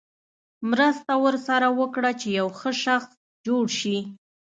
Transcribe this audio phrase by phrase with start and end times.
[0.71, 3.11] مرسته ورسره وکړه چې یو ښه شخص
[3.45, 3.97] جوړ شي.